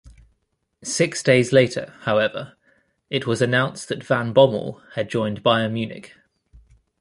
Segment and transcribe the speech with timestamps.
[0.83, 2.53] Six days later, however,
[3.11, 6.15] it was announced that Van Bommel had joined Bayern Munich.